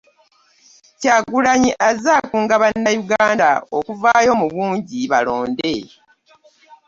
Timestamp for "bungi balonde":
4.53-5.73